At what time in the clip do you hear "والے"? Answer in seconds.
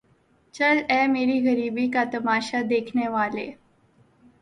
3.07-3.49